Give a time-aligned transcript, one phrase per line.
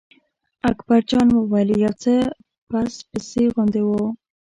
[0.69, 2.13] اکبر جان وویل: یو څه
[2.69, 3.89] پس پسي غوندې و.